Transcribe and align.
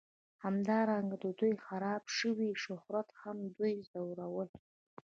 همدارنګه 0.43 1.17
د 1.23 1.27
دوی 1.39 1.53
خراب 1.65 2.03
شوي 2.17 2.49
شهرت 2.63 3.07
هم 3.21 3.37
دوی 3.57 3.73
ځورول 3.91 4.49